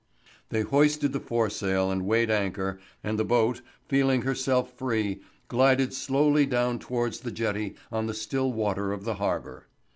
They 0.49 0.61
hoisted 0.61 1.13
the 1.13 1.19
foresail 1.19 1.91
and 1.91 2.07
weighed 2.07 2.31
anchor; 2.31 2.79
and 3.03 3.19
the 3.19 3.23
boat, 3.23 3.61
feeling 3.87 4.23
herself 4.23 4.73
free, 4.73 5.21
glided 5.47 5.93
slowly 5.93 6.47
down 6.47 6.79
towards 6.79 7.19
the 7.19 7.29
jetty 7.29 7.75
on 7.91 8.07
the 8.07 8.15
still 8.15 8.51
water 8.51 8.93
of 8.93 9.03
the 9.03 9.13
harbour. 9.21 9.67